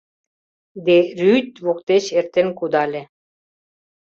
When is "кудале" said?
2.59-3.01